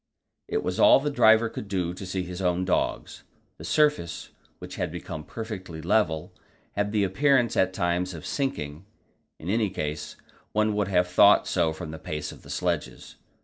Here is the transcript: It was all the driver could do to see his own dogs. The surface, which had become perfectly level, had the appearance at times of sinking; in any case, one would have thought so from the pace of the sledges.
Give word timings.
It 0.47 0.63
was 0.63 0.79
all 0.79 0.99
the 0.99 1.11
driver 1.11 1.47
could 1.47 1.67
do 1.67 1.93
to 1.93 2.05
see 2.07 2.23
his 2.23 2.41
own 2.41 2.65
dogs. 2.65 3.21
The 3.59 3.63
surface, 3.63 4.29
which 4.57 4.77
had 4.77 4.91
become 4.91 5.23
perfectly 5.23 5.79
level, 5.79 6.33
had 6.71 6.91
the 6.91 7.03
appearance 7.03 7.55
at 7.55 7.71
times 7.71 8.15
of 8.15 8.25
sinking; 8.25 8.87
in 9.37 9.47
any 9.47 9.69
case, 9.69 10.15
one 10.53 10.73
would 10.75 10.87
have 10.87 11.07
thought 11.07 11.47
so 11.47 11.71
from 11.71 11.91
the 11.91 11.99
pace 11.99 12.31
of 12.31 12.41
the 12.41 12.49
sledges. 12.49 13.17